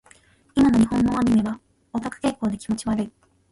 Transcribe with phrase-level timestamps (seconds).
[0.55, 1.59] 今の日本のアニメは
[1.93, 3.11] オタク傾向で気持ち悪い。